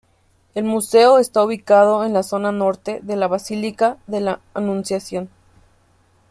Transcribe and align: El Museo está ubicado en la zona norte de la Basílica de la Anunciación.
El 0.55 0.63
Museo 0.63 1.19
está 1.19 1.43
ubicado 1.43 2.03
en 2.03 2.11
la 2.11 2.23
zona 2.23 2.51
norte 2.51 3.01
de 3.03 3.15
la 3.15 3.27
Basílica 3.27 3.99
de 4.07 4.19
la 4.21 4.41
Anunciación. 4.55 5.29